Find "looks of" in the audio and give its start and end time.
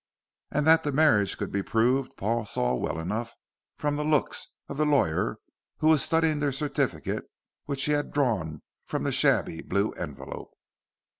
4.03-4.77